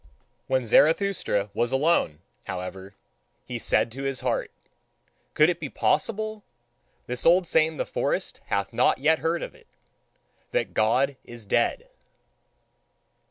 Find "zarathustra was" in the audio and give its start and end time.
0.65-1.71